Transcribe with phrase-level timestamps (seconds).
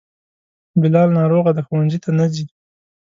[0.81, 2.45] بلال ناروغه دی, ښونځي ته نه ځي